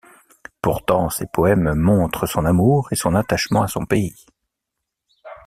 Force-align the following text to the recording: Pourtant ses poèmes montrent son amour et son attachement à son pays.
Pourtant 0.63 1.11
ses 1.11 1.27
poèmes 1.27 1.75
montrent 1.75 2.25
son 2.25 2.43
amour 2.45 2.87
et 2.91 2.95
son 2.95 3.13
attachement 3.13 3.61
à 3.61 3.67
son 3.67 3.85
pays. 3.85 4.15